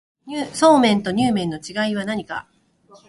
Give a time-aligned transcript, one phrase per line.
[0.55, 2.47] そうめんとにゅう麵の違いは何か